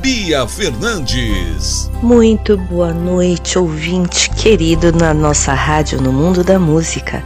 Bia 0.00 0.46
Fernandes. 0.46 1.90
Muito 2.02 2.56
boa 2.56 2.92
noite, 2.92 3.58
ouvinte 3.58 4.30
querido 4.30 4.92
na 4.92 5.14
nossa 5.14 5.52
rádio 5.52 6.00
no 6.00 6.12
mundo 6.12 6.42
da 6.44 6.58
música. 6.58 7.22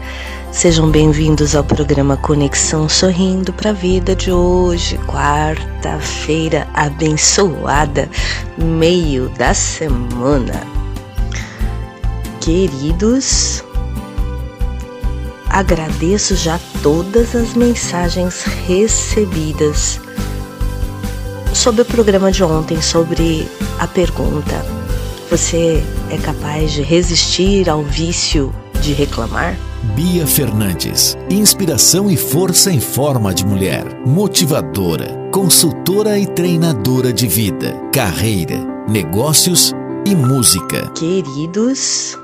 Sejam 0.53 0.91
bem-vindos 0.91 1.57
ao 1.57 1.65
programa 1.65 2.17
Conexão 2.17 2.89
Sorrindo 2.89 3.53
para 3.53 3.71
a 3.71 3.73
Vida 3.73 4.15
de 4.15 4.31
hoje, 4.31 4.99
quarta-feira 5.07 6.69
abençoada, 6.75 8.09
meio 8.59 9.29
da 9.31 9.55
semana. 9.55 10.63
Queridos, 12.41 13.65
agradeço 15.49 16.37
já 16.37 16.59
todas 16.83 17.35
as 17.35 17.55
mensagens 17.55 18.43
recebidas 18.67 20.01
sobre 21.55 21.83
o 21.83 21.85
programa 21.85 22.31
de 22.31 22.43
ontem, 22.43 22.81
sobre 22.81 23.49
a 23.79 23.87
pergunta: 23.87 24.65
você 25.31 25.83
é 26.11 26.17
capaz 26.19 26.73
de 26.73 26.83
resistir 26.83 27.69
ao 27.69 27.83
vício 27.83 28.53
de 28.81 28.93
reclamar? 28.93 29.57
Bia 29.95 30.27
Fernandes, 30.27 31.17
inspiração 31.31 32.11
e 32.11 32.17
força 32.17 32.71
em 32.71 32.81
forma 32.81 33.33
de 33.33 33.47
mulher, 33.47 33.85
motivadora, 34.07 35.17
consultora 35.33 36.19
e 36.19 36.27
treinadora 36.27 37.13
de 37.13 37.27
vida, 37.27 37.75
carreira, 37.93 38.59
negócios 38.89 39.73
e 40.07 40.15
música. 40.15 40.87
Queridos, 40.91 42.19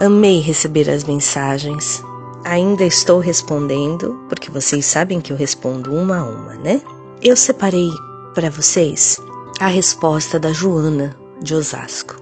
amei 0.00 0.40
receber 0.40 0.88
as 0.88 1.04
mensagens. 1.04 2.02
Ainda 2.44 2.84
estou 2.84 3.20
respondendo, 3.20 4.18
porque 4.28 4.50
vocês 4.50 4.84
sabem 4.86 5.20
que 5.20 5.32
eu 5.32 5.36
respondo 5.36 5.94
uma 5.94 6.18
a 6.18 6.24
uma, 6.24 6.54
né? 6.54 6.80
Eu 7.22 7.36
separei 7.36 7.88
para 8.34 8.50
vocês 8.50 9.18
a 9.60 9.66
resposta 9.66 10.38
da 10.38 10.52
Joana 10.52 11.16
de 11.40 11.54
Osasco. 11.54 12.16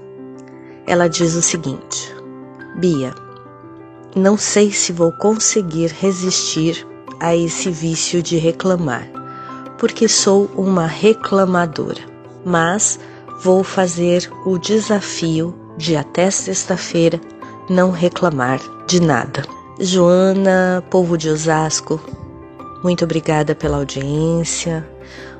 Ela 0.87 1.09
diz 1.09 1.35
o 1.35 1.43
seguinte: 1.43 2.15
Bia, 2.77 3.15
não 4.15 4.37
sei 4.37 4.73
se 4.73 4.93
vou 4.93 5.13
conseguir 5.13 5.93
resistir 6.01 6.87
a 7.21 7.37
esse 7.37 7.71
vício 7.71 8.23
de 8.23 8.37
reclamar, 8.37 9.09
porque 9.79 10.09
sou 10.09 10.51
uma 10.57 10.87
reclamadora, 10.87 12.03
mas 12.45 12.99
vou 13.43 13.63
fazer 13.63 14.31
o 14.45 14.59
desafio 14.59 15.55
de 15.77 15.97
até 15.97 16.31
sexta-feira 16.31 17.21
não 17.69 17.91
reclamar 17.91 18.61
de 18.87 19.01
nada. 19.01 19.45
Joana, 19.79 20.85
povo 20.91 21.17
de 21.17 21.31
Osasco, 21.31 22.01
muito 22.83 23.05
obrigada 23.05 23.55
pela 23.55 23.77
audiência, 23.77 24.87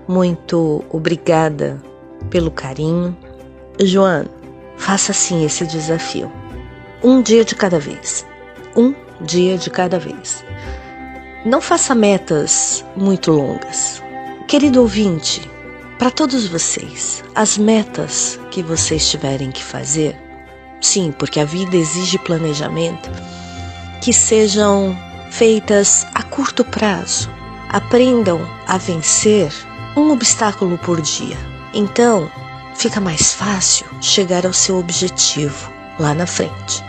muito 0.07 0.85
obrigada 0.91 1.81
pelo 2.29 2.51
carinho. 2.51 3.17
Joana, 3.81 4.29
faça 4.77 5.13
sim 5.13 5.45
esse 5.45 5.67
desafio. 5.67 6.31
Um 7.03 7.23
dia 7.23 7.45
de 7.45 7.55
cada 7.55 7.79
vez. 7.79 8.27
Um 8.77 8.95
dia 9.21 9.57
de 9.57 9.71
cada 9.71 9.99
vez. 9.99 10.45
Não 11.45 11.61
faça 11.61 11.95
metas 11.95 12.85
muito 12.95 13.31
longas. 13.31 14.03
Querido 14.47 14.81
ouvinte, 14.81 15.49
para 15.99 16.11
todos 16.11 16.47
vocês, 16.47 17.25
as 17.35 17.57
metas 17.57 18.39
que 18.51 18.63
vocês 18.63 19.09
tiverem 19.09 19.51
que 19.51 19.63
fazer, 19.63 20.17
sim, 20.81 21.13
porque 21.13 21.41
a 21.41 21.45
vida 21.45 21.77
exige 21.77 22.19
planejamento, 22.19 23.11
que 24.03 24.13
sejam 24.13 24.97
feitas 25.31 26.07
a 26.15 26.23
curto 26.23 26.65
prazo. 26.65 27.31
Aprendam 27.69 28.41
a 28.67 28.77
vencer 28.77 29.53
um 29.97 30.11
obstáculo 30.11 30.77
por 30.79 31.01
dia. 31.01 31.37
Então, 31.73 32.31
fica 32.75 33.01
mais 33.01 33.33
fácil 33.33 33.87
chegar 34.01 34.45
ao 34.45 34.53
seu 34.53 34.79
objetivo 34.79 35.71
lá 35.99 36.15
na 36.15 36.27
frente. 36.27 36.85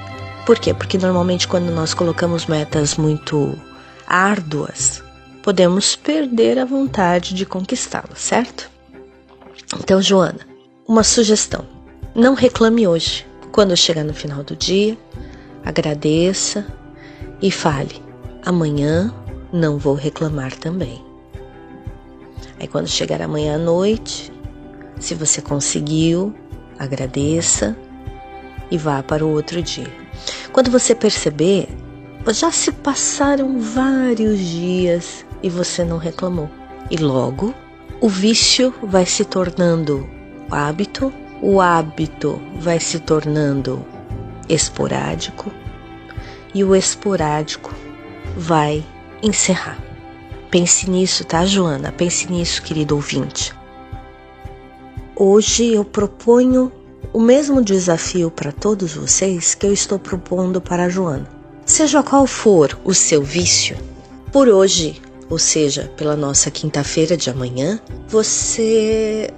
Por 0.45 0.57
quê? 0.57 0.73
Porque 0.73 0.97
normalmente 0.97 1.47
quando 1.47 1.71
nós 1.71 1.93
colocamos 1.93 2.47
metas 2.47 2.97
muito 2.97 3.57
árduas, 4.07 5.03
podemos 5.43 5.95
perder 5.95 6.57
a 6.59 6.65
vontade 6.65 7.33
de 7.33 7.45
conquistá-las, 7.45 8.19
certo? 8.19 8.69
Então, 9.79 10.01
Joana, 10.01 10.39
uma 10.87 11.03
sugestão: 11.03 11.65
não 12.15 12.33
reclame 12.33 12.87
hoje. 12.87 13.25
Quando 13.51 13.75
chegar 13.75 14.03
no 14.03 14.13
final 14.13 14.43
do 14.43 14.55
dia, 14.55 14.97
agradeça 15.63 16.65
e 17.41 17.51
fale: 17.51 18.01
amanhã 18.43 19.13
não 19.51 19.77
vou 19.77 19.93
reclamar 19.93 20.55
também. 20.55 21.03
Aí 22.59 22.67
quando 22.67 22.87
chegar 22.87 23.21
amanhã 23.21 23.55
à 23.55 23.57
noite, 23.57 24.31
se 24.99 25.15
você 25.15 25.41
conseguiu, 25.41 26.33
agradeça 26.77 27.75
e 28.69 28.77
vá 28.77 29.01
para 29.03 29.25
o 29.25 29.31
outro 29.31 29.61
dia. 29.61 29.91
Quando 30.51 30.69
você 30.69 30.93
perceber, 30.93 31.67
já 32.29 32.51
se 32.51 32.71
passaram 32.71 33.59
vários 33.59 34.39
dias 34.39 35.25
e 35.41 35.49
você 35.49 35.83
não 35.83 35.97
reclamou. 35.97 36.49
E 36.89 36.97
logo 36.97 37.53
o 37.99 38.07
vício 38.07 38.73
vai 38.83 39.05
se 39.05 39.25
tornando 39.25 40.07
hábito, 40.49 41.13
o 41.41 41.61
hábito 41.61 42.41
vai 42.59 42.79
se 42.79 42.99
tornando 42.99 43.85
esporádico 44.49 45.51
e 46.53 46.63
o 46.63 46.75
esporádico 46.75 47.73
vai 48.35 48.83
encerrar. 49.21 49.77
Pense 50.49 50.89
nisso, 50.89 51.23
tá, 51.23 51.45
Joana? 51.45 51.91
Pense 51.91 52.29
nisso, 52.31 52.61
querido 52.61 52.95
ouvinte. 52.95 53.53
Hoje 55.15 55.73
eu 55.73 55.85
proponho 55.85 56.71
o 57.13 57.19
mesmo 57.19 57.61
desafio 57.61 58.31
para 58.31 58.51
todos 58.51 58.93
vocês 58.93 59.53
que 59.53 59.65
eu 59.65 59.73
estou 59.73 59.99
propondo 59.99 60.59
para 60.59 60.85
a 60.85 60.89
Joana. 60.89 61.29
Seja 61.65 62.03
qual 62.03 62.25
for 62.25 62.77
o 62.83 62.93
seu 62.93 63.23
vício, 63.23 63.77
por 64.31 64.47
hoje, 64.49 65.01
ou 65.29 65.37
seja, 65.37 65.91
pela 65.95 66.15
nossa 66.15 66.51
quinta-feira 66.51 67.15
de 67.15 67.29
amanhã, 67.29 67.79
você 68.07 69.29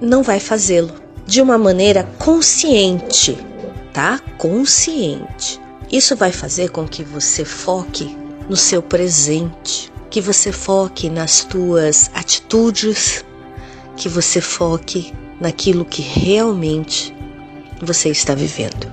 não 0.00 0.22
vai 0.22 0.40
fazê-lo 0.40 0.92
de 1.26 1.40
uma 1.40 1.56
maneira 1.56 2.04
consciente, 2.18 3.38
tá? 3.92 4.18
Consciente. 4.36 5.60
Isso 5.90 6.14
vai 6.16 6.32
fazer 6.32 6.70
com 6.70 6.86
que 6.86 7.02
você 7.02 7.44
foque 7.44 8.14
no 8.48 8.56
seu 8.56 8.82
presente, 8.82 9.92
que 10.10 10.20
você 10.20 10.50
foque 10.50 11.10
nas 11.10 11.44
tuas 11.44 12.10
atitudes, 12.14 13.24
que 13.96 14.08
você 14.08 14.40
foque 14.40 15.12
naquilo 15.40 15.84
que 15.84 16.02
realmente 16.02 17.14
você 17.82 18.08
está 18.08 18.34
vivendo. 18.34 18.90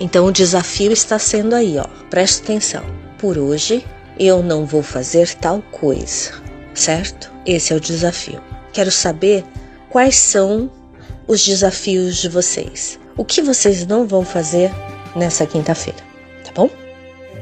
Então 0.00 0.26
o 0.26 0.32
desafio 0.32 0.90
está 0.92 1.18
sendo 1.18 1.54
aí, 1.54 1.78
ó. 1.78 1.86
Preste 2.10 2.42
atenção. 2.42 2.84
Por 3.18 3.38
hoje 3.38 3.86
eu 4.18 4.42
não 4.42 4.66
vou 4.66 4.82
fazer 4.82 5.34
tal 5.36 5.62
coisa, 5.70 6.32
certo? 6.74 7.32
Esse 7.46 7.72
é 7.72 7.76
o 7.76 7.80
desafio. 7.80 8.40
Quero 8.72 8.90
saber 8.90 9.44
quais 9.88 10.16
são 10.16 10.70
os 11.26 11.44
desafios 11.44 12.16
de 12.16 12.28
vocês. 12.28 12.98
O 13.16 13.24
que 13.24 13.42
vocês 13.42 13.86
não 13.86 14.06
vão 14.06 14.24
fazer 14.24 14.72
nessa 15.14 15.46
quinta-feira? 15.46 16.11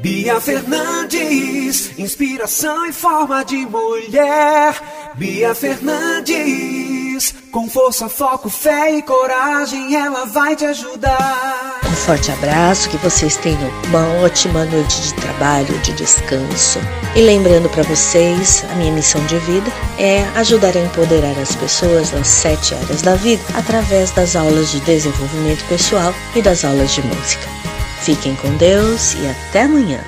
Bia 0.01 0.41
Fernandes, 0.41 1.91
inspiração 1.99 2.87
em 2.87 2.91
forma 2.91 3.45
de 3.45 3.57
mulher. 3.67 4.73
Bia 5.13 5.53
Fernandes, 5.53 7.35
com 7.51 7.69
força, 7.69 8.09
foco, 8.09 8.49
fé 8.49 8.97
e 8.97 9.03
coragem, 9.03 9.95
ela 9.95 10.25
vai 10.25 10.55
te 10.55 10.65
ajudar. 10.65 11.81
Um 11.85 11.95
forte 11.95 12.31
abraço, 12.31 12.89
que 12.89 12.97
vocês 12.97 13.37
tenham 13.37 13.69
uma 13.89 14.23
ótima 14.23 14.65
noite 14.65 15.01
de 15.01 15.13
trabalho, 15.13 15.77
de 15.81 15.93
descanso. 15.93 16.79
E 17.15 17.21
lembrando 17.21 17.69
para 17.69 17.83
vocês, 17.83 18.65
a 18.71 18.75
minha 18.77 18.91
missão 18.91 19.23
de 19.27 19.37
vida 19.37 19.71
é 19.99 20.23
ajudar 20.35 20.75
a 20.75 20.83
empoderar 20.83 21.37
as 21.39 21.55
pessoas 21.55 22.11
nas 22.11 22.27
sete 22.27 22.73
áreas 22.73 23.03
da 23.03 23.13
vida 23.13 23.43
através 23.53 24.09
das 24.09 24.35
aulas 24.35 24.71
de 24.71 24.79
desenvolvimento 24.79 25.63
pessoal 25.69 26.11
e 26.35 26.41
das 26.41 26.65
aulas 26.65 26.91
de 26.91 27.03
música. 27.03 27.60
Fiquem 28.01 28.35
com 28.35 28.55
Deus 28.57 29.13
e 29.13 29.27
até 29.27 29.63
amanhã. 29.63 29.99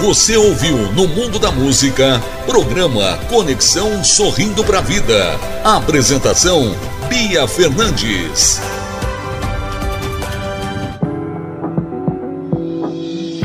Você 0.00 0.36
ouviu 0.36 0.76
no 0.92 1.06
Mundo 1.06 1.38
da 1.38 1.52
Música, 1.52 2.20
programa 2.46 3.18
Conexão 3.28 4.02
Sorrindo 4.02 4.64
para 4.64 4.78
a 4.78 4.82
Vida. 4.82 5.38
Apresentação 5.62 6.74
Bia 7.08 7.46
Fernandes. 7.46 8.60